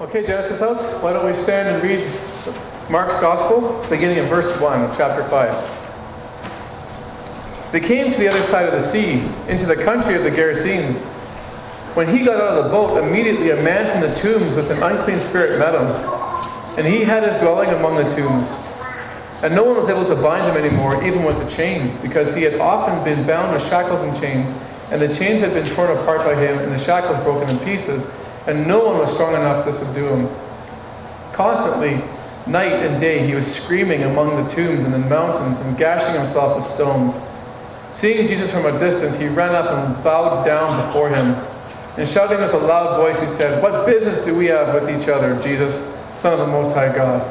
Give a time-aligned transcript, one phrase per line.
[0.00, 2.04] Okay, Genesis House, why don't we stand and read
[2.90, 7.70] Mark's Gospel, beginning in verse 1 of chapter 5.
[7.70, 11.02] They came to the other side of the sea, into the country of the Gerasenes.
[11.94, 14.82] When he got out of the boat, immediately a man from the tombs with an
[14.82, 15.86] unclean spirit met him.
[16.76, 18.56] And he had his dwelling among the tombs.
[19.44, 22.42] And no one was able to bind him anymore, even with a chain, because he
[22.42, 24.52] had often been bound with shackles and chains,
[24.90, 28.08] and the chains had been torn apart by him, and the shackles broken in pieces
[28.46, 30.28] and no one was strong enough to subdue him.
[31.32, 32.02] Constantly,
[32.46, 36.56] night and day, he was screaming among the tombs and the mountains and gashing himself
[36.56, 37.16] with stones.
[37.92, 41.34] Seeing Jesus from a distance, he ran up and bowed down before him.
[41.96, 45.08] And shouting with a loud voice, he said, What business do we have with each
[45.08, 45.76] other, Jesus,
[46.18, 47.22] Son of the Most High God?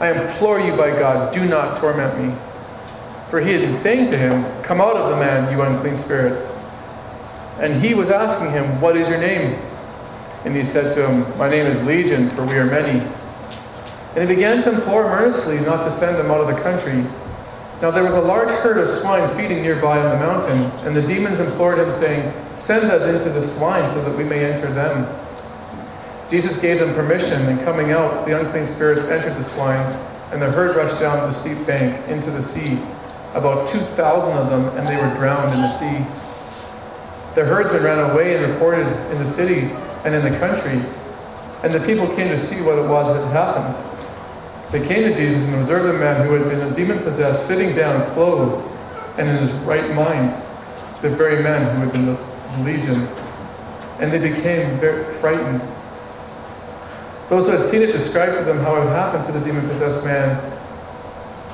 [0.00, 2.34] I implore you by God, do not torment me.
[3.28, 6.44] For he had been saying to him, Come out of the man, you unclean spirit.
[7.60, 9.60] And he was asking him, What is your name?
[10.44, 13.00] And he said to him, My name is Legion, for we are many.
[14.14, 17.04] And he began to implore him earnestly not to send them out of the country.
[17.80, 21.02] Now there was a large herd of swine feeding nearby on the mountain, and the
[21.02, 25.06] demons implored him, saying, Send us into the swine so that we may enter them.
[26.28, 29.86] Jesus gave them permission, and coming out, the unclean spirits entered the swine,
[30.32, 32.80] and the herd rushed down the steep bank into the sea,
[33.34, 36.04] about 2,000 of them, and they were drowned in the sea.
[37.34, 39.70] The herdsmen ran away and reported in the city
[40.04, 40.84] and in the country.
[41.62, 43.84] And the people came to see what it was that had happened.
[44.70, 48.08] They came to Jesus and observed a man who had been demon possessed sitting down,
[48.12, 48.62] clothed,
[49.18, 50.30] and in his right mind,
[51.02, 53.08] the very man who had been the legion.
[53.98, 55.60] And they became very frightened.
[57.28, 60.04] Those who had seen it described to them how it happened to the demon possessed
[60.04, 60.40] man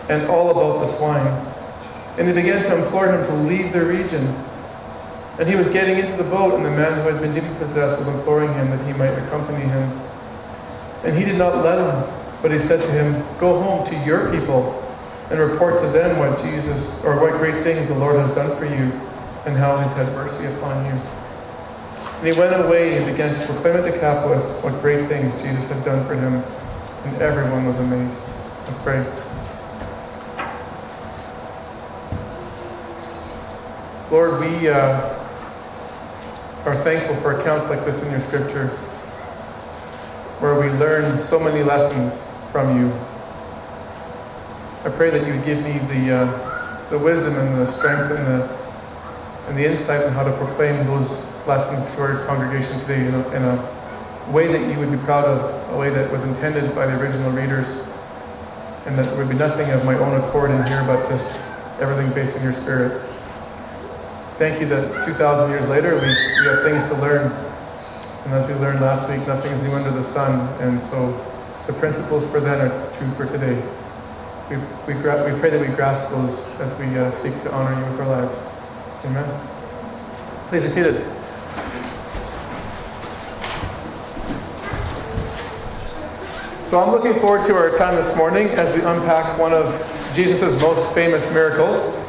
[0.09, 1.27] and all about the swine.
[2.19, 4.27] And they began to implore him to leave their region.
[5.39, 7.99] And he was getting into the boat, and the man who had been demon possessed
[7.99, 10.01] was imploring him that he might accompany him.
[11.03, 14.31] And he did not let him, but he said to him, Go home to your
[14.31, 14.81] people
[15.31, 18.65] and report to them what Jesus, or what great things the Lord has done for
[18.65, 18.93] you,
[19.45, 20.93] and how he's had mercy upon you.
[20.93, 25.85] And he went away and began to proclaim at Decapolis what great things Jesus had
[25.85, 26.45] done for him,
[27.07, 28.23] and everyone was amazed.
[28.67, 29.05] Let's pray.
[34.13, 34.69] Lord, we.
[34.69, 35.24] Uh,
[36.65, 38.69] are thankful for accounts like this in your scripture,
[40.41, 42.91] where we learn so many lessons from you.
[44.85, 48.27] I pray that you would give me the, uh, the wisdom and the strength and
[48.27, 48.59] the,
[49.49, 53.31] and the insight on how to proclaim those lessons to our congregation today in a,
[53.33, 56.87] in a way that you would be proud of, a way that was intended by
[56.87, 57.69] the original readers,
[58.87, 61.39] and that there would be nothing of my own accord in here, but just
[61.79, 63.03] everything based on your spirit
[64.45, 67.33] thank you that 2,000 years later we, we have things to learn.
[68.25, 70.47] And as we learned last week, nothing is new under the sun.
[70.61, 71.19] And so
[71.67, 73.57] the principles for then are true for today.
[74.51, 74.57] We,
[74.87, 77.91] we, gra- we pray that we grasp those as we uh, seek to honor you
[77.91, 78.37] with our lives.
[79.07, 79.49] Amen.
[80.49, 80.97] Please be seated.
[86.67, 89.73] So I'm looking forward to our time this morning as we unpack one of
[90.15, 92.04] Jesus' most famous miracles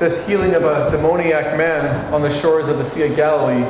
[0.00, 3.66] this healing of a demoniac man on the shores of the Sea of Galilee.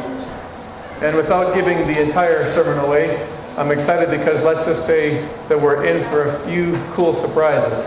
[1.03, 5.85] And without giving the entire sermon away, I'm excited because let's just say that we're
[5.85, 7.85] in for a few cool surprises.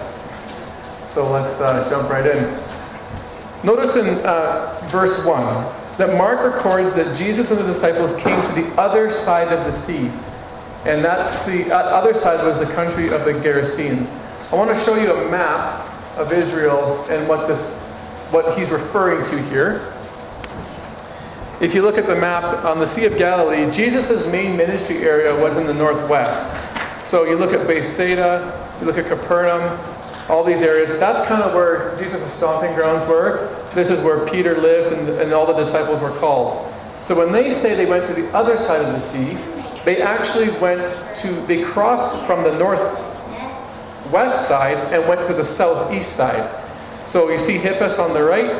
[1.07, 2.43] So let's uh, jump right in.
[3.63, 8.51] Notice in uh, verse 1 that Mark records that Jesus and the disciples came to
[8.51, 10.11] the other side of the sea.
[10.83, 14.11] And that the uh, other side was the country of the Gerasenes.
[14.51, 17.79] I want to show you a map of Israel and what this
[18.33, 19.93] what he's referring to here.
[21.61, 25.33] If you look at the map on the Sea of Galilee, Jesus' main ministry area
[25.39, 26.51] was in the northwest.
[27.07, 29.79] So you look at Bethsaida, you look at Capernaum,
[30.29, 30.97] all these areas.
[30.99, 33.55] That's kind of where Jesus' stomping grounds were.
[33.75, 36.73] This is where Peter lived and, and all the disciples were called.
[37.03, 39.37] So when they say they went to the other side of the sea,
[39.85, 40.87] they actually went
[41.17, 46.62] to, they crossed from the northwest side and went to the southeast side.
[47.07, 48.51] So you see Hippus on the right.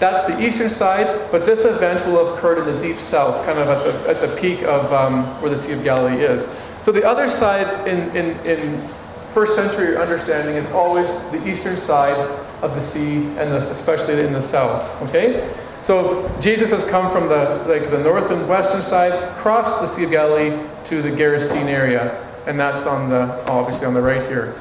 [0.00, 3.58] That's the eastern side, but this event will have occurred in the deep south, kind
[3.58, 6.46] of at the, at the peak of um, where the Sea of Galilee is.
[6.82, 8.88] So the other side in, in, in
[9.32, 12.18] first century understanding is always the eastern side
[12.62, 14.82] of the sea, and the, especially in the south.
[15.02, 15.54] Okay?
[15.82, 20.04] So Jesus has come from the like the north and western side, crossed the Sea
[20.04, 24.58] of Galilee to the Gerasene area, and that's on the obviously on the right here.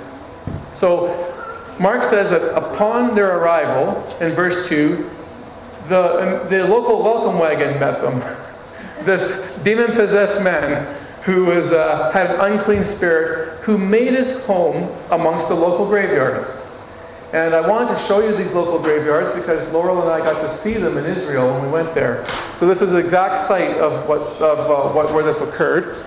[0.73, 1.32] So
[1.79, 5.09] Mark says that upon their arrival, in verse 2,
[5.87, 8.23] the, the local welcome wagon met them.
[9.03, 10.87] This demon possessed man
[11.23, 16.67] who was, uh, had an unclean spirit who made his home amongst the local graveyards.
[17.33, 20.49] And I wanted to show you these local graveyards because Laurel and I got to
[20.49, 22.25] see them in Israel when we went there.
[22.55, 26.05] So this is the exact site of, what, of uh, what, where this occurred.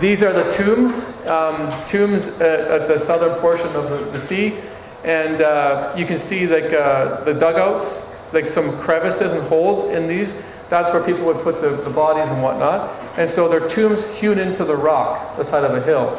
[0.00, 4.58] These are the tombs, um, tombs at, at, the southern portion of the, the sea.
[5.04, 10.08] And uh, you can see like uh, the dugouts, like some crevices and holes in
[10.08, 10.42] these.
[10.68, 12.90] That's where people would put the, the bodies and whatnot.
[13.16, 16.18] And so they're tombs hewn into the rock, the side of a hill.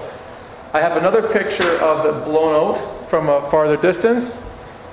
[0.74, 4.38] I have another picture of it blown out from a farther distance,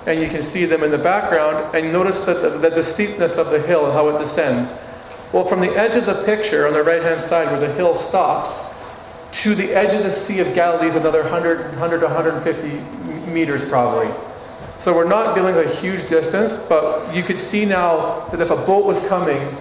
[0.06, 3.37] and you can see them in the background, and notice that the, that the steepness
[3.37, 4.75] of the hill and how it descends.
[5.32, 7.94] Well, from the edge of the picture on the right hand side where the hill
[7.94, 8.71] stops,
[9.32, 13.67] to the edge of the Sea of Galilee is another 100, 100 to 150 meters
[13.69, 14.12] probably.
[14.79, 18.50] So we're not dealing with a huge distance, but you could see now that if
[18.50, 19.56] a boat was coming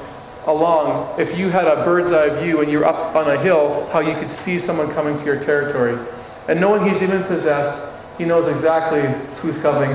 [0.45, 4.00] along, if you had a bird's eye view and you're up on a hill, how
[4.00, 5.97] you could see someone coming to your territory.
[6.47, 9.01] And knowing he's demon possessed, he knows exactly
[9.41, 9.91] who's coming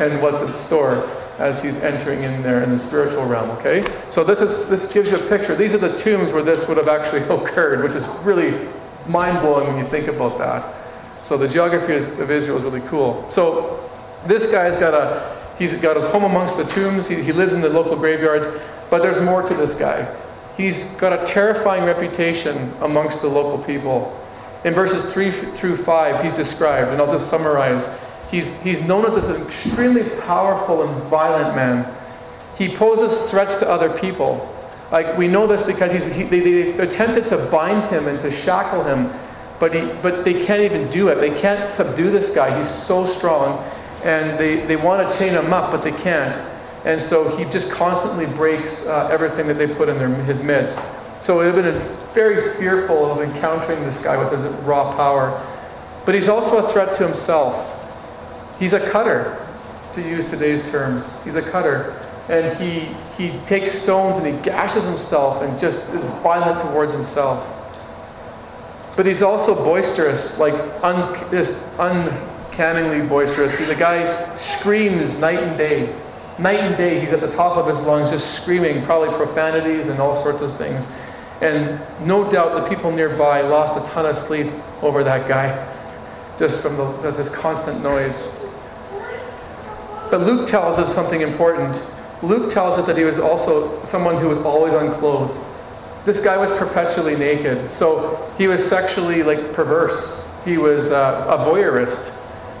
[0.00, 1.08] and what's in store
[1.38, 3.84] as he's entering in there in the spiritual realm, okay?
[4.10, 5.54] So this is this gives you a picture.
[5.54, 8.68] These are the tombs where this would have actually occurred, which is really
[9.08, 10.74] mind-blowing when you think about that.
[11.22, 13.28] So the geography of Israel is really cool.
[13.30, 13.90] So
[14.26, 17.06] this guy's got a he's got his home amongst the tombs.
[17.06, 18.46] He, he lives in the local graveyards.
[18.90, 20.14] But there's more to this guy.
[20.56, 24.20] He's got a terrifying reputation amongst the local people.
[24.64, 27.98] In verses 3 through 5, he's described, and I'll just summarize.
[28.30, 31.92] He's, he's known as this extremely powerful and violent man.
[32.56, 34.50] He poses threats to other people.
[34.92, 38.30] Like, we know this because he's, he, they, they attempted to bind him and to
[38.30, 39.12] shackle him,
[39.58, 41.16] but, he, but they can't even do it.
[41.16, 42.56] They can't subdue this guy.
[42.58, 43.58] He's so strong.
[44.04, 46.34] And they, they want to chain him up, but they can't.
[46.84, 50.78] And so he just constantly breaks uh, everything that they put in their, his midst.
[51.22, 55.42] So it would have been very fearful of encountering this guy with his raw power.
[56.04, 57.73] But he's also a threat to himself.
[58.58, 59.44] He's a cutter,
[59.94, 61.22] to use today's terms.
[61.22, 62.00] He's a cutter.
[62.28, 67.50] And he, he takes stones and he gashes himself and just is violent towards himself.
[68.96, 73.58] But he's also boisterous, like un, just uncannily boisterous.
[73.58, 75.94] See, the guy screams night and day.
[76.38, 80.00] Night and day, he's at the top of his lungs, just screaming, probably profanities and
[80.00, 80.86] all sorts of things.
[81.40, 84.50] And no doubt the people nearby lost a ton of sleep
[84.82, 85.68] over that guy,
[86.38, 88.28] just from the, this constant noise.
[90.14, 91.82] But Luke tells us something important.
[92.22, 95.36] Luke tells us that he was also someone who was always unclothed.
[96.04, 100.22] This guy was perpetually naked, so he was sexually like perverse.
[100.44, 102.16] He was uh, a voyeurist.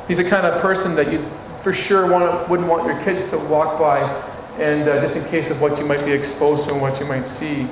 [0.08, 1.24] He's the kind of person that you
[1.62, 4.00] for sure want, wouldn't want your kids to walk by
[4.58, 7.06] and uh, just in case of what you might be exposed to and what you
[7.06, 7.68] might see.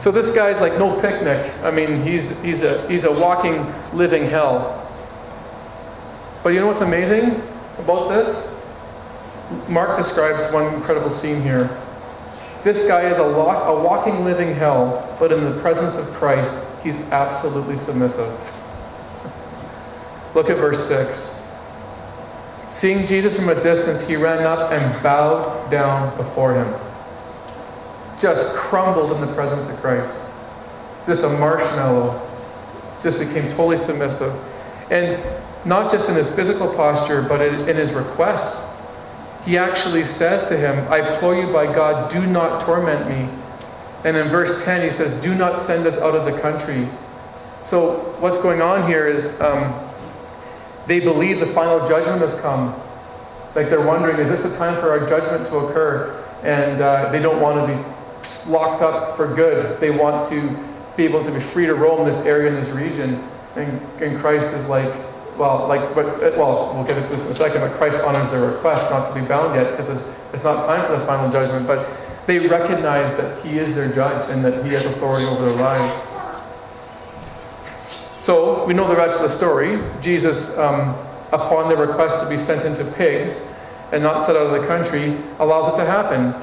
[0.00, 1.52] So this guy's like no picnic.
[1.62, 4.90] I mean, he's, he's, a, he's a walking, living hell.
[6.42, 7.42] But you know what's amazing
[7.76, 8.53] about this?
[9.68, 11.80] Mark describes one incredible scene here.
[12.62, 16.52] This guy is a, a walking, living hell, but in the presence of Christ,
[16.82, 18.32] he's absolutely submissive.
[20.34, 21.38] Look at verse 6.
[22.70, 26.74] Seeing Jesus from a distance, he ran up and bowed down before him.
[28.18, 30.16] Just crumbled in the presence of Christ.
[31.06, 32.20] Just a marshmallow.
[33.02, 34.34] Just became totally submissive.
[34.90, 35.22] And
[35.64, 38.73] not just in his physical posture, but in his requests.
[39.44, 43.28] He actually says to him, I implore you by God, do not torment me.
[44.04, 46.88] And in verse 10, he says, Do not send us out of the country.
[47.64, 49.78] So, what's going on here is um,
[50.86, 52.74] they believe the final judgment has come.
[53.54, 56.22] Like they're wondering, is this the time for our judgment to occur?
[56.42, 59.80] And uh, they don't want to be locked up for good.
[59.80, 60.56] They want to
[60.96, 63.26] be able to be free to roam this area in this region.
[63.56, 64.92] And, and Christ is like,
[65.36, 68.50] well, like, but, well, we'll get into this in a second, but Christ honors their
[68.50, 71.66] request not to be bound yet because it's, it's not time for the final judgment.
[71.66, 71.88] But
[72.26, 76.06] they recognize that He is their judge and that He has authority over their lives.
[78.20, 79.82] So we know the rest of the story.
[80.00, 80.96] Jesus, um,
[81.32, 83.52] upon the request to be sent into pigs
[83.92, 86.34] and not set out of the country, allows it to happen.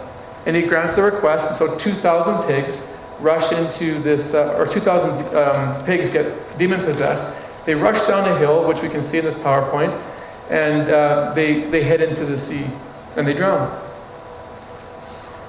[0.46, 2.82] And he grants the request, and so 2,000 pigs
[3.20, 7.24] rush into this, uh, or 2,000 um, pigs get demon possessed.
[7.66, 10.00] They rush down a hill, which we can see in this PowerPoint,
[10.50, 12.66] and uh, they, they head into the sea
[13.16, 13.70] and they drown.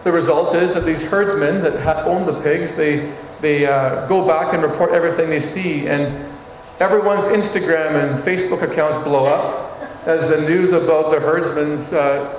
[0.04, 4.54] The result is that these herdsmen that own the pigs, they they uh, go back
[4.54, 6.33] and report everything they see, and
[6.78, 12.38] everyone's Instagram and Facebook accounts blow up as the news about the herdsman's uh,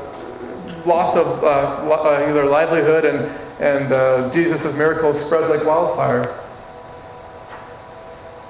[0.86, 3.26] loss of uh, uh, their livelihood and,
[3.62, 6.40] and uh, Jesus' miracles spreads like wildfire.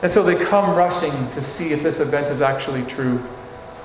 [0.03, 3.23] And so they come rushing to see if this event is actually true.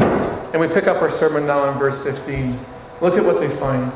[0.00, 2.58] And we pick up our sermon now in verse 15.
[3.00, 3.92] Look at what they find.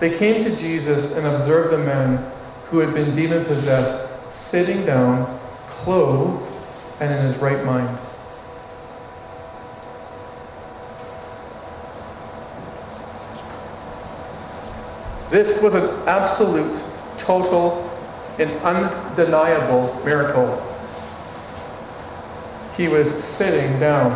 [0.00, 2.32] They came to Jesus and observed a man
[2.64, 6.44] who had been demon possessed, sitting down, clothed,
[6.98, 7.96] and in his right mind.
[15.30, 16.82] This was an absolute,
[17.18, 17.88] total,
[18.40, 20.70] and undeniable miracle.
[22.76, 24.10] He was sitting down,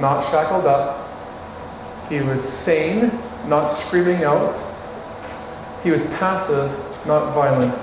[0.00, 1.08] not shackled up.
[2.08, 3.10] He was sane,
[3.46, 4.54] not screaming out.
[5.82, 6.70] He was passive,
[7.06, 7.74] not violent.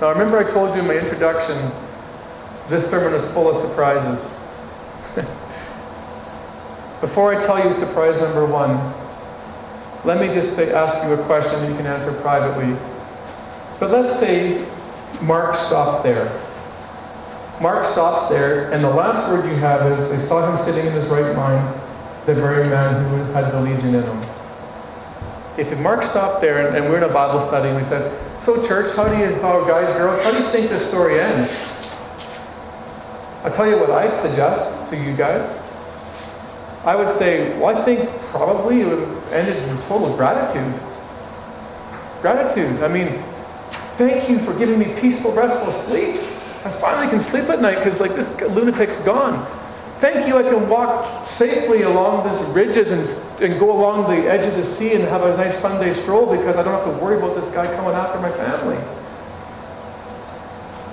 [0.00, 1.70] Now, remember, I told you in my introduction,
[2.68, 4.32] this sermon is full of surprises.
[7.00, 8.94] Before I tell you surprise number one,
[10.04, 12.76] let me just say, ask you a question you can answer privately.
[13.78, 14.66] But let's say
[15.20, 16.39] Mark stopped there.
[17.60, 20.94] Mark stops there, and the last word you have is they saw him sitting in
[20.94, 21.78] his right mind,
[22.24, 24.22] the very man who had the legion in him.
[25.58, 28.96] If Mark stopped there and, we're in a Bible study and we said, So, church,
[28.96, 31.52] how do you, how, guys, girls, how do you think this story ends?
[33.44, 35.44] I'll tell you what I'd suggest to you guys.
[36.84, 40.80] I would say, well, I think probably it would have ended in total gratitude.
[42.22, 42.82] Gratitude.
[42.82, 43.22] I mean,
[43.98, 46.39] thank you for giving me peaceful, restful sleeps.
[46.64, 49.46] I finally can sleep at night because, like, this lunatic's gone.
[50.00, 54.46] Thank you, I can walk safely along these ridges and, and go along the edge
[54.46, 57.18] of the sea and have a nice Sunday stroll because I don't have to worry
[57.18, 58.78] about this guy coming after my family.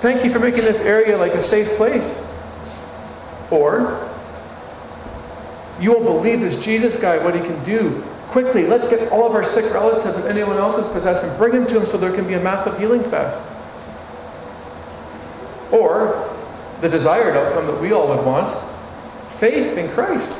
[0.00, 2.22] Thank you for making this area like a safe place.
[3.50, 4.10] Or,
[5.80, 8.04] you won't believe this Jesus guy, what he can do.
[8.28, 11.52] Quickly, let's get all of our sick relatives and anyone else is possessed and bring
[11.52, 13.42] him to him so there can be a massive healing fest.
[15.70, 16.34] Or
[16.80, 18.54] the desired outcome that we all would want
[19.38, 20.38] faith in Christ.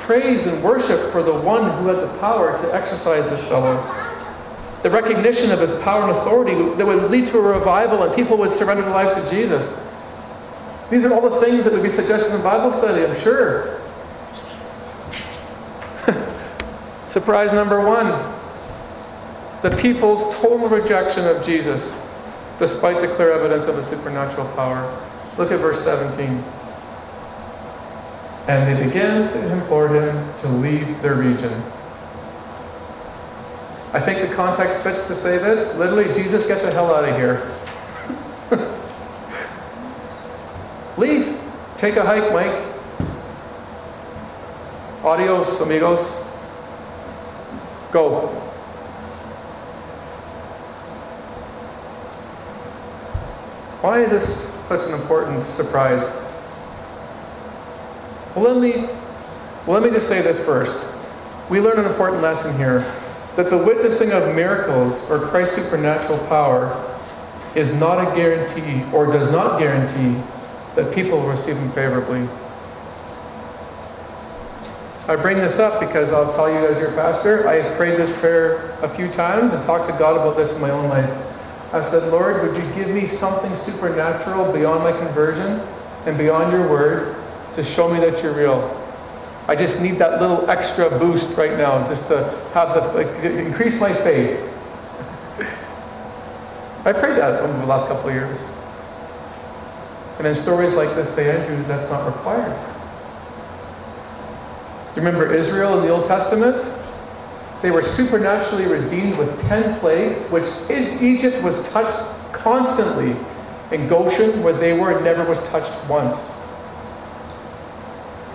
[0.00, 3.76] Praise and worship for the one who had the power to exercise this fellow.
[4.82, 8.36] The recognition of his power and authority that would lead to a revival and people
[8.38, 9.78] would surrender their lives to Jesus.
[10.90, 13.80] These are all the things that would be suggested in Bible study, I'm sure.
[17.08, 18.34] Surprise number one
[19.62, 21.92] the people's total rejection of Jesus,
[22.58, 24.84] despite the clear evidence of a supernatural power.
[25.36, 26.42] Look at verse 17.
[28.48, 31.52] And they began to implore him to leave their region.
[33.92, 35.76] I think the context fits to say this.
[35.76, 37.50] Literally, Jesus, get the hell out of here.
[40.96, 41.38] leave.
[41.76, 42.64] Take a hike, Mike.
[45.04, 46.24] Adios, amigos.
[47.92, 48.45] Go.
[53.86, 56.02] Why is this such an important surprise?
[58.34, 58.88] Well, let me,
[59.68, 60.84] let me just say this first.
[61.48, 62.80] We learn an important lesson here
[63.36, 66.98] that the witnessing of miracles or Christ's supernatural power
[67.54, 70.20] is not a guarantee or does not guarantee
[70.74, 72.28] that people will receive Him favorably.
[75.06, 78.10] I bring this up because I'll tell you as your pastor, I have prayed this
[78.18, 81.25] prayer a few times and talked to God about this in my own life.
[81.72, 85.60] I've said, Lord, would you give me something supernatural beyond my conversion
[86.06, 87.16] and beyond your word
[87.54, 88.82] to show me that you're real?
[89.48, 93.80] I just need that little extra boost right now just to have the like, increase
[93.80, 94.40] my faith.
[96.84, 98.40] I prayed that over the last couple of years.
[100.18, 102.56] And in stories like this say, Andrew, that's not required.
[104.96, 106.56] You remember Israel in the Old Testament?
[107.62, 113.16] They were supernaturally redeemed with 10 plagues, which Egypt was touched constantly.
[113.72, 116.38] In Goshen, where they were, never was touched once.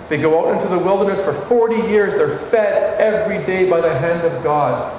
[0.10, 2.16] They go out into the wilderness for 40 years.
[2.16, 4.98] They're fed every day by the hand of God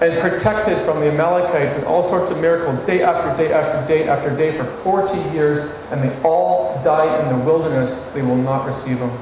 [0.00, 4.08] and protected from the Amalekites and all sorts of miracles day after day after day
[4.08, 8.06] after day for 40 years, and they all die in the wilderness.
[8.06, 9.16] They will not receive them.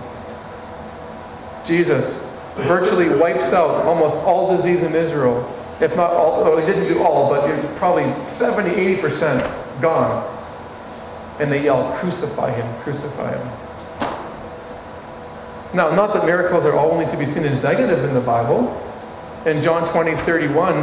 [1.64, 5.48] Jesus virtually wipes out almost all disease in Israel.
[5.80, 10.28] If not all, well, he didn't do all, but it's probably 70, 80% gone.
[11.40, 13.62] And they yell, Crucify him, crucify him.
[15.74, 18.78] Now, not that miracles are only to be seen as negative in the Bible.
[19.46, 20.74] In John 20, 31,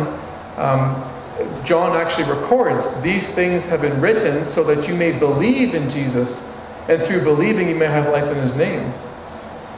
[0.57, 5.89] um, John actually records, These things have been written so that you may believe in
[5.89, 6.45] Jesus,
[6.89, 8.91] and through believing you may have life in his name.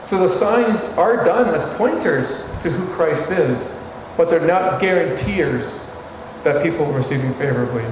[0.04, 3.70] So the signs are done as pointers to who Christ is,
[4.16, 5.84] but they're not guaranteers
[6.42, 7.84] that people will receive favorably.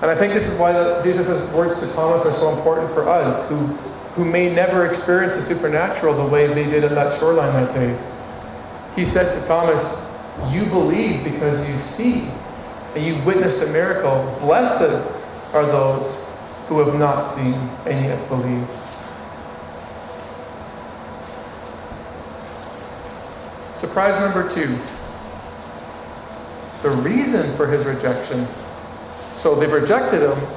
[0.00, 3.48] And I think this is why Jesus' words to Thomas are so important for us,
[3.48, 3.66] who,
[4.14, 7.98] who may never experience the supernatural the way they did at that shoreline that day.
[8.94, 9.96] He said to Thomas,
[10.52, 12.28] You believe because you see,
[12.94, 14.36] and you witnessed a miracle.
[14.40, 15.04] Blessed
[15.54, 16.24] are those
[16.68, 17.54] who have not seen
[17.86, 18.68] and yet believe.
[23.78, 24.76] Surprise number two
[26.82, 28.46] the reason for his rejection.
[29.38, 30.48] So they've rejected him.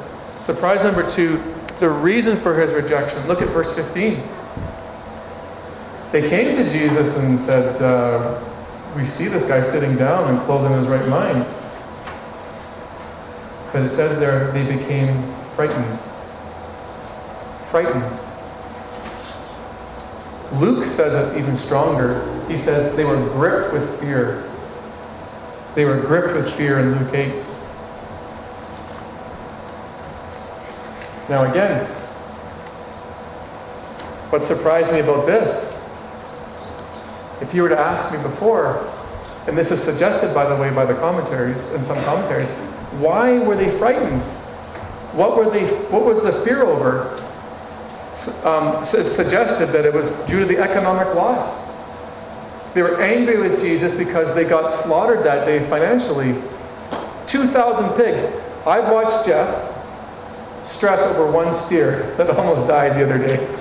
[0.41, 1.41] Surprise number two
[1.79, 3.27] the reason for his rejection.
[3.27, 4.23] Look at verse 15.
[6.11, 8.39] They came to Jesus and said, uh,
[8.95, 11.45] We see this guy sitting down and clothed in his right mind.
[13.71, 15.99] But it says there they became frightened.
[17.69, 18.19] Frightened.
[20.59, 22.40] Luke says it even stronger.
[22.51, 24.43] He says they were gripped with fear.
[25.73, 27.45] They were gripped with fear in Luke 8.
[31.29, 31.87] Now, again,
[34.31, 35.73] what surprised me about this,
[37.39, 38.85] if you were to ask me before,
[39.47, 42.49] and this is suggested, by the way, by the commentaries and some commentaries,
[42.99, 44.21] why were they frightened?
[45.13, 45.67] What were they?
[45.87, 47.17] What was the fear over?
[48.43, 51.70] Um, suggested that it was due to the economic loss.
[52.73, 56.41] They were angry with Jesus because they got slaughtered that day financially.
[57.27, 58.23] 2,000 pigs.
[58.65, 59.69] I've watched Jeff
[60.65, 63.57] stress over one steer that almost died the other day.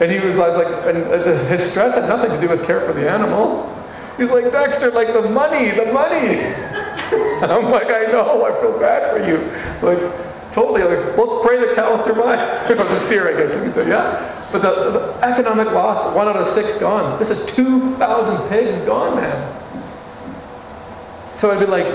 [0.00, 2.92] And he was, like, and uh, his stress had nothing to do with care for
[2.92, 3.74] the animal.
[4.16, 6.38] He's like, Dexter, like the money, the money.
[7.42, 9.38] I'm like, I know, I feel bad for you.
[9.80, 10.27] Like,
[10.58, 12.68] totally, like, let's pray the cow survive.
[12.76, 14.48] the steer, I guess you could say, yeah.
[14.50, 17.18] But the, the, economic loss, one out of six gone.
[17.18, 19.54] This is 2,000 pigs gone, man.
[21.36, 21.86] So I'd be like,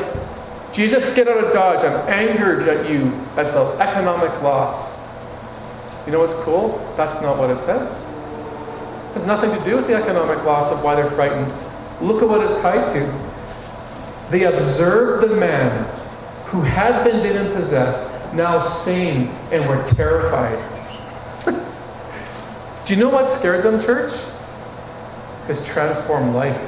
[0.71, 1.83] Jesus, get out of Dodge.
[1.83, 4.97] I'm angered at you at the economic loss.
[6.05, 6.77] You know what's cool?
[6.95, 7.91] That's not what it says.
[7.91, 11.51] It has nothing to do with the economic loss of why they're frightened.
[12.01, 14.29] Look at what it's tied to.
[14.29, 15.85] They observed the man
[16.45, 20.59] who had been demon possessed, now sane, and were terrified.
[22.85, 24.13] Do you know what scared them, church?
[25.47, 26.59] His transformed life.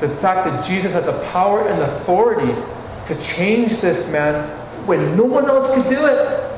[0.00, 2.54] The fact that Jesus had the power and authority
[3.06, 4.48] to change this man
[4.86, 6.50] when no one else could do it.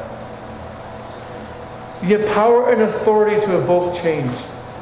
[2.03, 4.31] He had power and authority to evoke change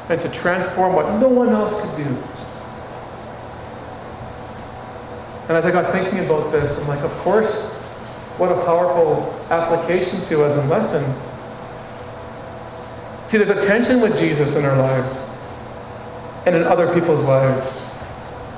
[0.09, 2.23] and to transform what no one else could do.
[5.47, 7.73] And as I got thinking about this, I'm like, of course,
[8.37, 11.03] what a powerful application to us and lesson
[13.25, 15.27] See, there's a tension with Jesus in our lives
[16.45, 17.81] and in other people's lives.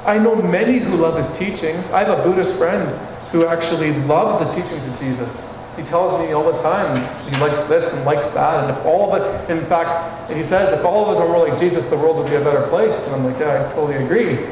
[0.06, 1.90] I know many who love his teachings.
[1.92, 2.90] I have a Buddhist friend
[3.32, 5.48] who actually loves the teachings of Jesus.
[5.78, 6.98] He tells me all the time
[7.32, 10.72] he likes this and likes that, and if all of it, in fact, he says,
[10.72, 13.06] if all of us are more like Jesus, the world would be a better place.
[13.06, 14.48] And I'm like, yeah, I totally agree.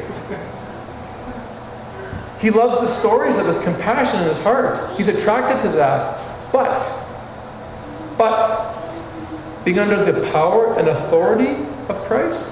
[2.44, 4.94] He loves the stories of his compassion in his heart.
[4.98, 6.52] He's attracted to that.
[6.52, 6.80] But,
[8.18, 11.56] but, being under the power and authority
[11.88, 12.42] of Christ,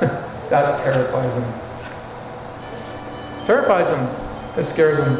[0.00, 1.52] that terrifies him.
[3.44, 4.08] Terrifies him.
[4.58, 5.18] It scares him.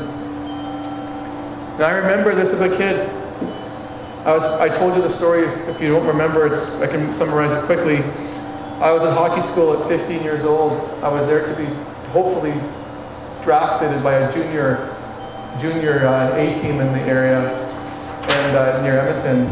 [1.75, 3.11] And I remember this as a kid.
[4.25, 5.49] I was I told you the story.
[5.71, 7.99] If you don't remember, it's I can summarize it quickly.
[8.81, 10.73] I was in hockey school at 15 years old.
[11.03, 11.67] I was there to be
[12.11, 12.59] hopefully
[13.49, 14.95] drafted by a junior
[15.59, 19.47] junior uh, A team in the area and uh, near Edmonton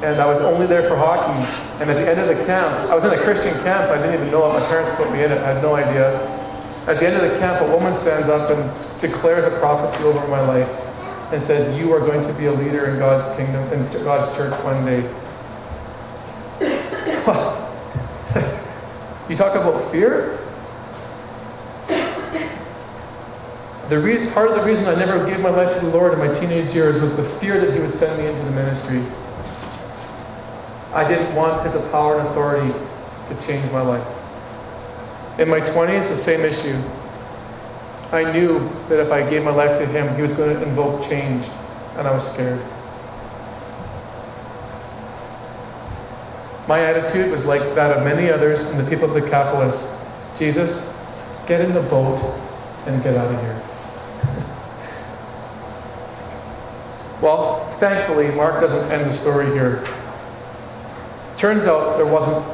[0.00, 1.42] and I was only there for hockey.
[1.80, 3.90] And at the end of the camp, I was in a Christian camp.
[3.90, 4.60] I didn't even know it.
[4.60, 5.38] My parents put me in it.
[5.38, 6.16] I had no idea.
[6.86, 10.26] At the end of the camp, a woman stands up and declares a prophecy over
[10.28, 10.68] my life
[11.32, 14.54] and says, You are going to be a leader in God's kingdom, in God's church
[14.62, 15.02] one day.
[19.28, 20.37] you talk about fear?
[23.88, 26.18] The re- part of the reason I never gave my life to the Lord in
[26.18, 29.02] my teenage years was the fear that He would send me into the ministry.
[30.92, 32.72] I didn't want his power and authority
[33.28, 34.06] to change my life.
[35.38, 36.80] In my 20s, the same issue.
[38.10, 41.02] I knew that if I gave my life to him, he was going to invoke
[41.02, 41.44] change,
[41.96, 42.60] and I was scared.
[46.66, 49.90] My attitude was like that of many others and the people of the Decapolis.
[50.36, 50.90] Jesus,
[51.46, 52.18] get in the boat
[52.86, 53.62] and get out of here.
[57.20, 59.86] well, thankfully, Mark doesn't end the story here.
[61.36, 62.44] Turns out there wasn't,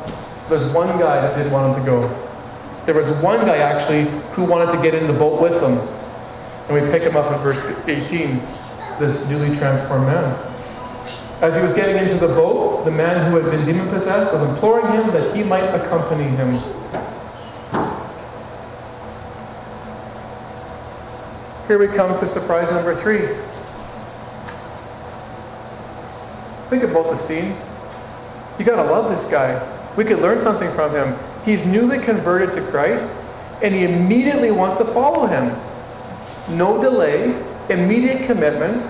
[0.49, 2.31] there's one guy that didn't want him to go.
[2.85, 5.79] There was one guy actually who wanted to get in the boat with him.
[6.69, 8.41] And we pick him up in verse 18.
[8.99, 10.25] this newly transformed man.
[11.41, 14.43] As he was getting into the boat, the man who had been demon possessed was
[14.43, 16.61] imploring him that he might accompany him.
[21.67, 23.35] Here we come to surprise number three.
[26.75, 27.57] Think about the scene.
[28.59, 29.63] You gotta love this guy.
[29.97, 31.17] We could learn something from him.
[31.45, 33.07] He's newly converted to Christ,
[33.63, 35.57] and he immediately wants to follow him.
[36.59, 38.83] No delay, immediate commitment,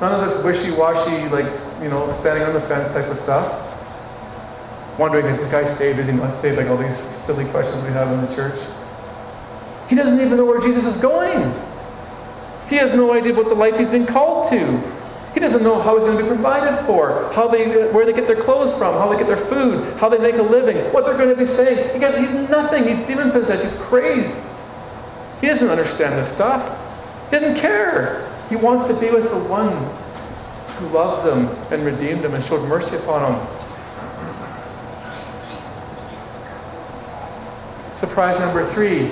[0.00, 1.52] none of this wishy-washy, like
[1.82, 3.76] you know, standing on the fence type of stuff.
[4.96, 5.98] Wondering is this guy saved?
[5.98, 6.58] Is he not saved?
[6.58, 8.60] Like all these silly questions we have in the church.
[9.88, 11.52] He doesn't even know where Jesus is going.
[12.68, 15.01] He has no idea what the life he's been called to.
[15.42, 18.40] Doesn't know how he's going to be provided for, how they, where they get their
[18.40, 21.30] clothes from, how they get their food, how they make a living, what they're going
[21.30, 22.00] to be saying.
[22.00, 22.84] He he's nothing.
[22.84, 23.64] He's demon possessed.
[23.64, 24.40] He's crazed.
[25.40, 26.62] He doesn't understand this stuff.
[27.28, 28.32] He doesn't care.
[28.48, 29.72] He wants to be with the one
[30.76, 33.46] who loves him and redeemed him and showed mercy upon him.
[37.96, 39.10] Surprise number three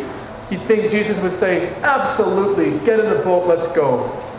[0.49, 4.30] You'd think Jesus would say, Absolutely, get in the boat, let's go.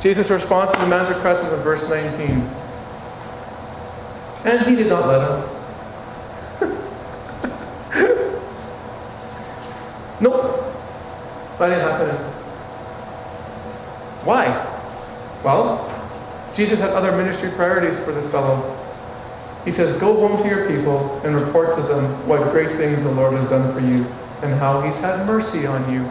[0.00, 2.40] Jesus' response to the man's request is in verse 19.
[4.44, 5.40] And he did not let him.
[10.20, 10.64] nope.
[11.58, 12.16] That didn't happen.
[14.24, 14.46] Why?
[15.44, 15.86] Well,
[16.54, 18.76] Jesus had other ministry priorities for this fellow.
[19.66, 23.12] He says, Go home to your people and report to them what great things the
[23.12, 24.06] Lord has done for you
[24.42, 26.10] and how he's had mercy on you.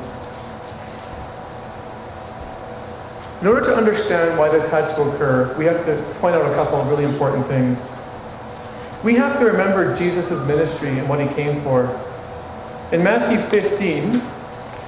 [3.42, 6.54] In order to understand why this had to occur, we have to point out a
[6.56, 7.90] couple of really important things.
[9.02, 11.86] We have to remember Jesus' ministry and what he came for.
[12.92, 14.22] In Matthew 15,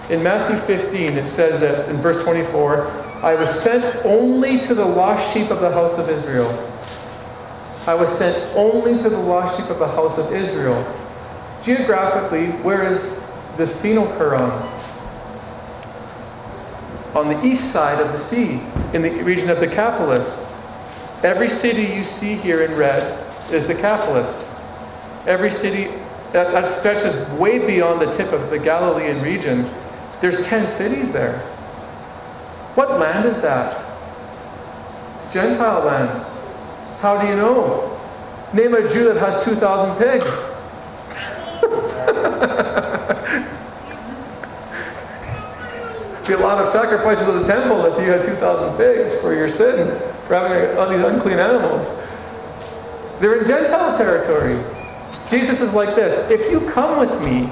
[0.09, 2.87] in Matthew 15, it says that in verse 24,
[3.23, 6.49] I was sent only to the lost sheep of the house of Israel.
[7.87, 10.83] I was sent only to the lost sheep of the house of Israel.
[11.63, 13.17] Geographically, where is
[13.55, 14.35] the scene occur
[17.15, 17.27] on?
[17.27, 18.61] The east side of the sea,
[18.93, 20.45] in the region of Decapolis.
[21.23, 23.03] Every city you see here in red
[23.53, 24.49] is Decapolis.
[25.27, 25.93] Every city
[26.33, 29.69] that, that stretches way beyond the tip of the Galilean region.
[30.19, 31.39] There's 10 cities there.
[32.75, 33.75] What land is that?
[35.19, 36.21] It's Gentile land.
[37.01, 37.99] How do you know?
[38.53, 40.25] Name a Jew that has 2,000 pigs.
[46.27, 49.49] be a lot of sacrifices of the temple if you had 2,000 pigs for your
[49.49, 49.87] sin,
[50.25, 51.87] for having all these unclean animals.
[53.19, 54.63] They're in Gentile territory.
[55.29, 57.49] Jesus is like this if you come with me,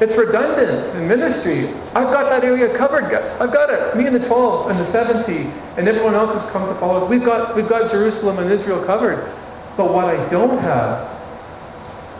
[0.00, 1.74] it's redundant in ministry.
[1.94, 3.04] I've got that area covered.
[3.04, 3.96] I've got it.
[3.96, 7.04] Me and the 12 and the 70 and everyone else has come to follow.
[7.06, 9.24] We've got, we've got Jerusalem and Israel covered.
[9.76, 11.18] But what I don't have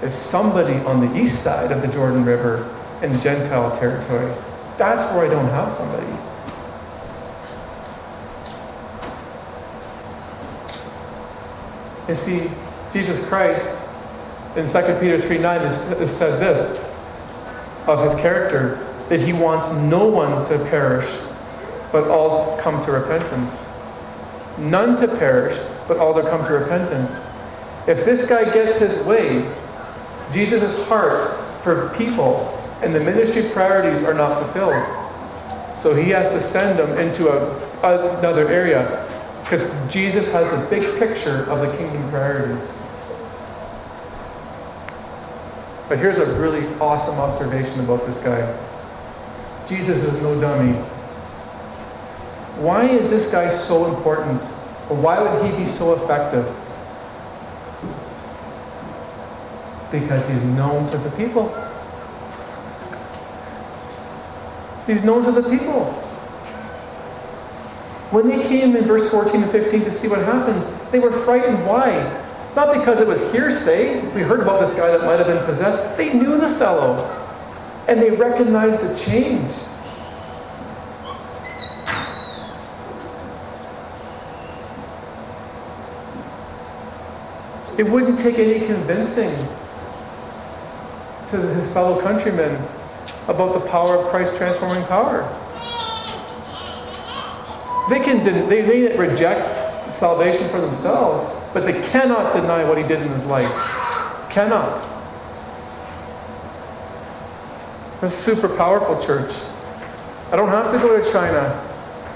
[0.03, 2.69] is somebody on the east side of the Jordan River
[3.03, 4.35] in Gentile territory.
[4.79, 6.07] That's where I don't have somebody.
[12.07, 12.49] And see,
[12.93, 13.83] Jesus Christ
[14.57, 16.83] in 2 Peter 3 9 has said this
[17.87, 21.11] of his character that he wants no one to perish,
[21.91, 23.59] but all come to repentance.
[24.59, 27.19] None to perish, but all to come to repentance.
[27.89, 29.53] If this guy gets his way,
[30.31, 35.79] Jesus' heart for people and the ministry priorities are not fulfilled.
[35.79, 39.05] So he has to send them into a, another area
[39.43, 42.71] because Jesus has the big picture of the kingdom priorities.
[45.89, 48.59] But here's a really awesome observation about this guy
[49.67, 50.75] Jesus is no dummy.
[52.59, 54.43] Why is this guy so important?
[54.91, 56.47] Or why would he be so effective?
[59.93, 61.49] Because he's known to the people.
[64.89, 65.85] He's known to the people.
[68.11, 71.67] When they came in verse 14 and 15 to see what happened, they were frightened.
[71.67, 71.93] Why?
[72.57, 74.01] Not because it was hearsay.
[74.15, 75.99] We heard about this guy that might have been possessed.
[75.99, 77.05] They knew the fellow.
[77.87, 79.53] And they recognized the change.
[87.77, 89.37] It wouldn't take any convincing
[91.29, 92.67] to his fellow countrymen
[93.29, 95.23] about the power of Christ's transforming power.
[97.89, 103.01] They can they may reject salvation for themselves, but they cannot deny what he did
[103.03, 103.51] in his life.
[104.31, 104.87] Cannot.
[108.03, 109.35] It's super powerful church.
[110.31, 111.65] I don't have to go to China.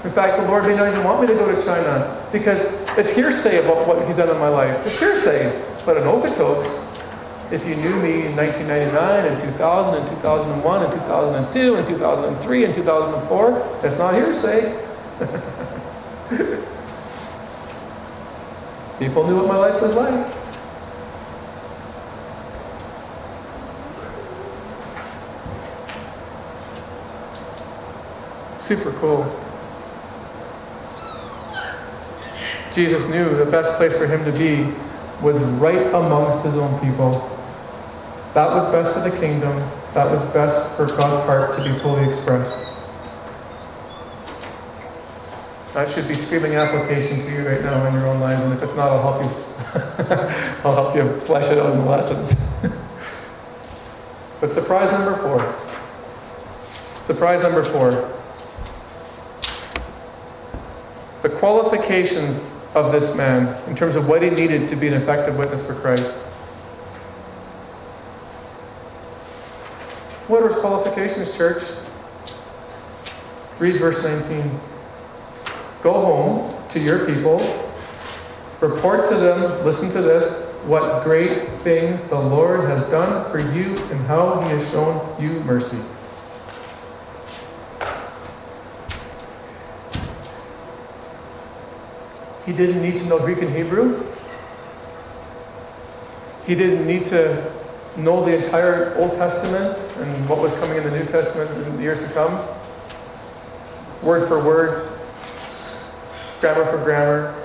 [0.03, 2.65] In fact, the Lord may not even want me to go to China because
[2.97, 4.85] it's hearsay about what He's done in my life.
[4.85, 5.65] It's hearsay.
[5.85, 6.92] But in Okotoks,
[7.53, 12.73] if you knew me in 1999 and 2000 and 2001 and 2002 and 2003 and
[12.73, 14.75] 2004, that's not hearsay.
[18.97, 20.25] People knew what my life was like.
[28.59, 29.39] Super cool.
[32.71, 34.73] Jesus knew the best place for him to be
[35.21, 37.32] was right amongst his own people.
[38.33, 39.57] That was best for the kingdom.
[39.93, 42.55] That was best for God's heart to be fully expressed.
[45.75, 48.61] That should be screaming application to you right now in your own lives, and if
[48.61, 49.29] it's not, I'll help you.
[50.63, 52.35] I'll help you flesh it out in the lessons.
[54.39, 55.55] but surprise number four.
[57.03, 57.91] Surprise number four.
[61.21, 62.39] The qualifications
[62.75, 65.75] of this man in terms of what he needed to be an effective witness for
[65.75, 66.25] Christ.
[70.27, 71.61] What are his qualifications, church?
[73.59, 74.49] Read verse 19.
[75.81, 77.41] Go home to your people,
[78.61, 83.75] report to them, listen to this, what great things the Lord has done for you
[83.91, 85.79] and how he has shown you mercy.
[92.45, 94.01] He didn't need to know Greek and Hebrew.
[96.45, 97.51] He didn't need to
[97.97, 101.81] know the entire Old Testament and what was coming in the New Testament in the
[101.81, 102.45] years to come.
[104.01, 104.89] Word for word,
[106.39, 107.35] grammar for grammar.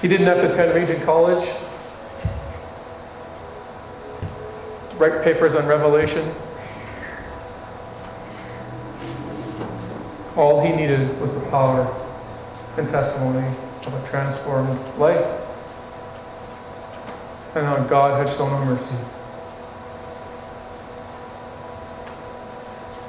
[0.00, 1.48] He didn't have to attend Regent College,
[4.96, 6.34] write papers on Revelation.
[10.36, 11.94] All he needed was the power
[12.76, 13.46] and testimony
[13.84, 15.26] of a transformed life
[17.54, 18.96] and how God had shown him mercy.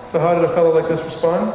[0.06, 1.54] So, how did a fellow like this respond?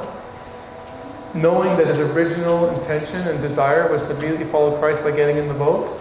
[1.34, 5.48] knowing that his original intention and desire was to immediately follow Christ by getting in
[5.48, 6.00] the boat,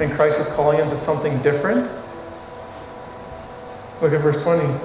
[0.00, 1.90] and Christ was calling him to something different.
[4.00, 4.78] Look at verse 20.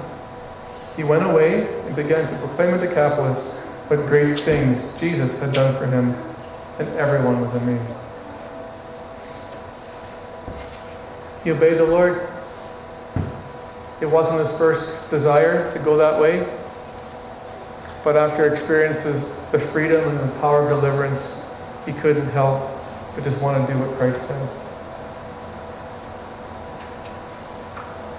[0.96, 3.54] He went away and began to proclaim at Decapolis
[3.88, 6.14] what great things Jesus had done for him,
[6.78, 7.96] and everyone was amazed.
[11.44, 12.26] He obeyed the Lord.
[14.00, 16.48] It wasn't his first desire to go that way.
[18.02, 21.40] But after experiences the freedom and the power of deliverance,
[21.86, 22.70] he couldn't help
[23.14, 24.48] but just want to do what Christ said.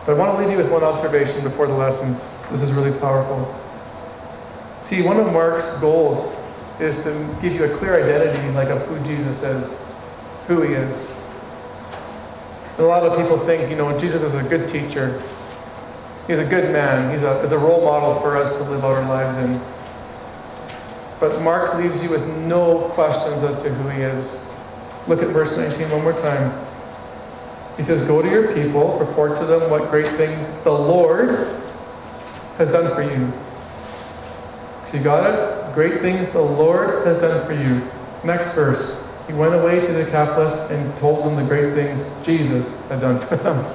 [0.06, 2.28] But I want to leave you with one observation before the lessons.
[2.52, 3.54] This is really powerful.
[4.84, 6.34] See, one of Mark's goals
[6.80, 9.78] is to give you a clear identity, like of who Jesus is,
[10.48, 11.15] who he is.
[12.78, 15.22] A lot of people think, you know, Jesus is a good teacher.
[16.28, 17.14] He's a good man.
[17.14, 19.62] He's a, he's a role model for us to live out our lives in.
[21.20, 24.44] But Mark leaves you with no questions as to who he is.
[25.08, 26.66] Look at verse 19 one more time.
[27.78, 31.48] He says, Go to your people, report to them what great things the Lord
[32.58, 33.32] has done for you.
[34.86, 35.74] So you got it?
[35.74, 37.88] Great things the Lord has done for you.
[38.24, 39.05] Next verse.
[39.28, 43.20] He went away to the Decapolis and told them the great things Jesus had done
[43.20, 43.66] for them.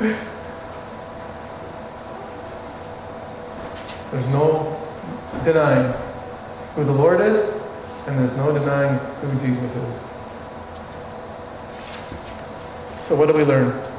[4.10, 4.76] There's no
[5.44, 5.92] denying
[6.74, 7.60] who the Lord is,
[8.06, 10.02] and there's no denying who Jesus is.
[13.02, 13.89] So, what do we learn?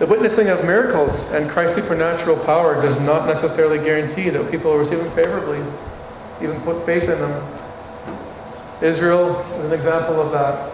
[0.00, 4.78] The witnessing of miracles and Christ's supernatural power does not necessarily guarantee that people will
[4.78, 5.62] receive them favorably,
[6.40, 7.58] even put faith in them.
[8.80, 10.72] Israel is an example of that.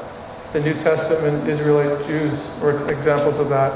[0.52, 3.72] The New Testament Israelite Jews were examples of that.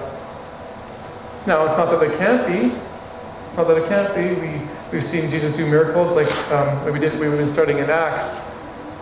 [1.49, 2.69] Now, it's not that they can't be,
[3.57, 4.41] not that it can't be.
[4.41, 7.19] We, we've seen Jesus do miracles like um, we did.
[7.19, 8.39] We've been studying in Acts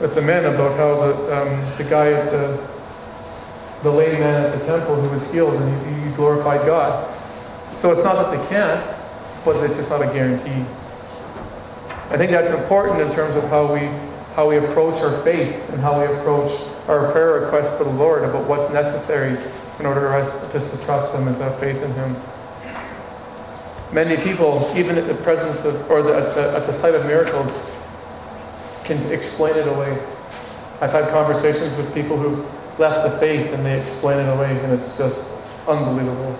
[0.00, 2.77] with the men about how the, um, the guy at the,
[3.82, 7.16] the lame man at the temple who was healed and he, glorified God.
[7.76, 8.84] So it's not that they can't,
[9.44, 10.66] but it's just not a guarantee.
[12.10, 13.88] I think that's important in terms of how we
[14.34, 16.50] how we approach our faith and how we approach
[16.88, 19.36] our prayer requests for the Lord about what's necessary
[19.78, 22.16] in order for us just to trust Him and to have faith in Him.
[23.92, 27.06] Many people, even at the presence of, or the, at, the, at the sight of
[27.06, 27.64] miracles,
[28.84, 29.92] can explain it away.
[30.80, 32.46] I've had conversations with people who've
[32.78, 35.22] left the faith and they explain it away, and it's just
[35.66, 36.38] unbelievable.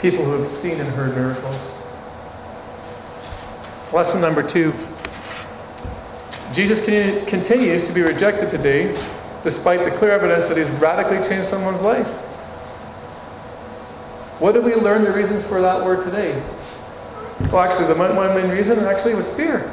[0.00, 1.72] People who have seen and heard miracles.
[3.92, 4.74] Lesson number two
[6.52, 8.96] Jesus continues to be rejected today
[9.42, 12.06] despite the clear evidence that he's radically changed someone's life.
[14.38, 16.42] What did we learn the reasons for that word today?
[17.52, 19.70] Well, actually, the one main reason actually was fear.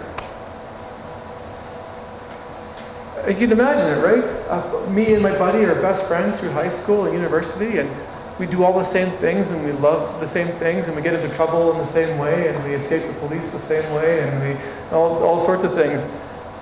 [3.28, 4.24] You can imagine it, right?
[4.50, 7.90] Uh, me and my buddy are best friends through high school and university, and
[8.38, 11.14] we do all the same things, and we love the same things, and we get
[11.14, 14.42] into trouble in the same way, and we escape the police the same way, and
[14.42, 16.06] we all, all sorts of things.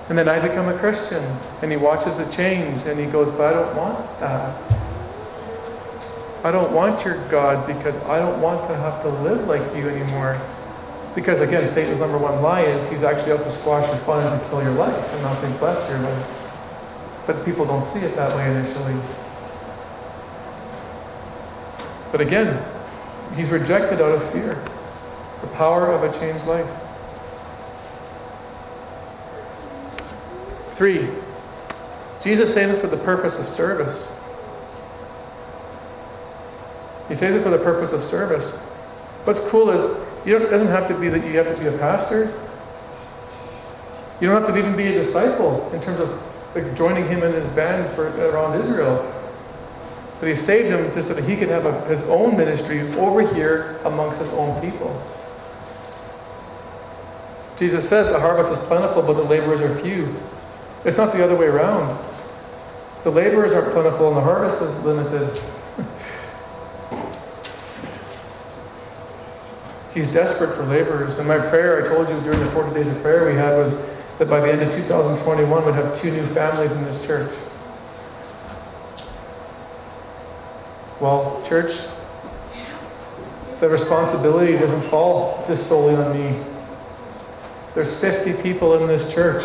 [0.09, 1.23] And then I become a Christian,
[1.63, 4.61] and he watches the change, and he goes, But I don't want that.
[6.43, 9.89] I don't want your God because I don't want to have to live like you
[9.89, 10.39] anymore.
[11.15, 14.41] Because again, Satan's number one lie is he's actually out to squash your fun and
[14.41, 16.40] to kill your life and not to bless your life.
[17.27, 18.95] But people don't see it that way initially.
[22.11, 22.63] But again,
[23.35, 24.61] he's rejected out of fear
[25.41, 26.69] the power of a changed life.
[30.73, 31.09] Three,
[32.21, 34.11] Jesus saves us for the purpose of service.
[37.07, 38.51] He saves it for the purpose of service.
[39.25, 39.83] What's cool is
[40.25, 42.33] you it doesn't have to be that you have to be a pastor.
[44.19, 46.09] You don't have to even be a disciple in terms of
[46.55, 49.13] like joining him in his band for around Israel.
[50.19, 53.21] But he saved him just so that he could have a, his own ministry over
[53.33, 55.01] here amongst his own people.
[57.57, 60.15] Jesus says the harvest is plentiful, but the laborers are few.
[60.83, 61.97] It's not the other way around.
[63.03, 65.41] The laborers are plentiful and the harvest is limited.
[69.93, 71.15] He's desperate for laborers.
[71.15, 73.73] And my prayer, I told you during the 40 days of prayer we had, was
[74.21, 77.35] that by the end of 2021 we'd have two new families in this church.
[80.99, 81.79] Well, church,
[83.59, 86.39] the responsibility doesn't fall just solely on me.
[87.73, 89.43] There's 50 people in this church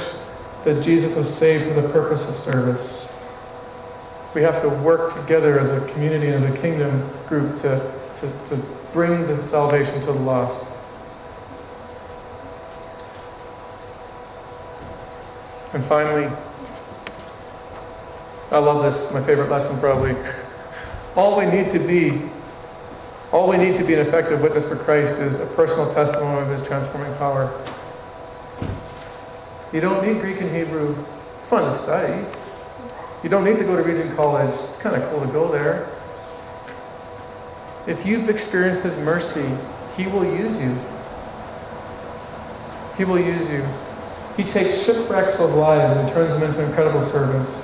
[0.66, 3.06] that Jesus has saved for the purpose of service.
[4.34, 8.30] We have to work together as a community and as a kingdom group to, to,
[8.48, 8.56] to
[8.92, 10.70] bring the salvation to the lost.
[15.72, 16.30] And finally,
[18.50, 20.16] I love this, my favorite lesson probably.
[21.16, 22.22] All we need to be,
[23.32, 26.50] all we need to be an effective witness for Christ is a personal testimony of
[26.50, 27.58] his transforming power.
[29.72, 30.94] You don't need Greek and Hebrew.
[31.38, 32.24] It's fun to study.
[33.22, 34.54] You don't need to go to Regent College.
[34.68, 35.90] It's kind of cool to go there.
[37.86, 39.48] If you've experienced His mercy,
[39.96, 40.78] He will use you.
[42.96, 43.66] He will use you.
[44.36, 47.62] He takes shipwrecks of lives and turns them into incredible servants.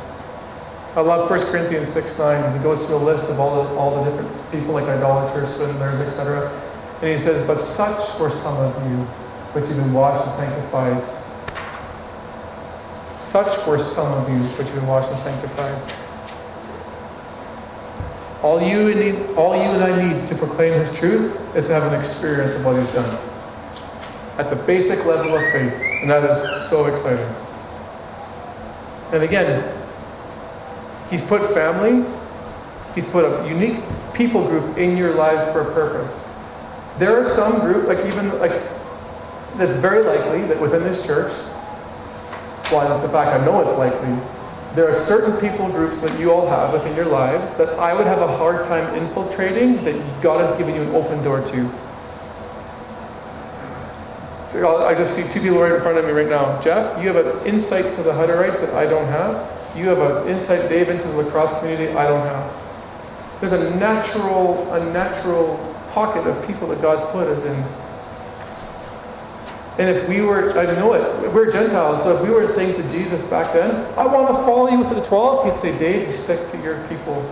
[0.97, 2.57] I love 1 Corinthians 6 9.
[2.57, 6.01] He goes through a list of all the, all the different people like idolaters, swindlers,
[6.01, 6.51] etc.
[7.03, 9.05] And he says, But such were some of you,
[9.55, 11.03] which have been washed and sanctified.
[13.21, 15.95] Such were some of you, which have been washed and sanctified.
[18.43, 21.91] All you, need, all you and I need to proclaim His truth is to have
[21.91, 23.32] an experience of what He's done.
[24.39, 25.73] At the basic level of faith.
[26.03, 27.35] And that is so exciting.
[29.13, 29.79] And again,
[31.11, 32.09] He's put family,
[32.95, 33.83] He's put a unique
[34.15, 36.19] people group in your lives for a purpose.
[36.99, 38.53] There are some group, like even like
[39.57, 41.33] that's very likely that within this church,
[42.71, 44.17] well, the fact I know it's likely,
[44.75, 48.07] there are certain people groups that you all have within your lives that I would
[48.07, 51.71] have a hard time infiltrating that God has given you an open door to.
[54.55, 56.61] I just see two people right in front of me right now.
[56.61, 59.77] Jeff, you have an insight to the Hutterites that I don't have.
[59.77, 62.53] You have an insight, Dave, into the lacrosse community I don't have.
[63.41, 65.57] There's a natural, a natural
[65.93, 67.65] pocket of people that God's put us in
[69.79, 72.83] and if we were, I know it, we're Gentiles, so if we were saying to
[72.91, 76.13] Jesus back then, I want to follow you with the 12, he'd say, Dave, you
[76.13, 77.25] stick to your people.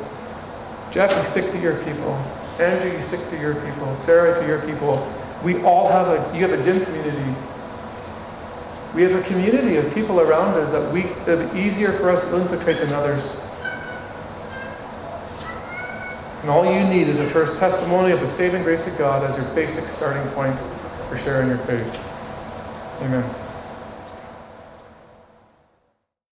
[0.90, 2.14] Jeff, you stick to your people.
[2.59, 3.94] Andrew, you stick to your people.
[3.97, 4.94] Sarah, to your people.
[5.43, 7.34] We all have a, you have a gym community.
[8.95, 12.41] We have a community of people around us that we, that easier for us to
[12.41, 13.36] infiltrate than others.
[16.43, 19.36] And all you need is a first testimony of the saving grace of God as
[19.36, 20.59] your basic starting point
[21.09, 21.86] for sharing your faith.
[23.03, 23.39] Amen.